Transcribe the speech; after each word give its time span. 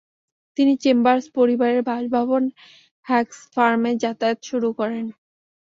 তিনি 0.57 0.73
চেম্বার্স 0.83 1.25
পরিবারের 1.37 1.81
বাসভবন 1.83 2.43
হ্যাগস 3.05 3.39
ফার্মে 3.53 3.91
যাতায়াত 4.03 4.39
শুরু 4.49 4.69
করেন। 4.79 5.05